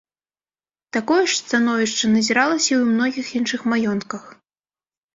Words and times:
Такое 0.97 1.19
ж 1.33 1.37
становішча 1.41 2.05
назіралася 2.15 2.67
і 2.73 2.77
ў 2.81 2.97
многіх 2.97 3.27
іншых 3.41 3.61
маёнтках. 3.75 4.23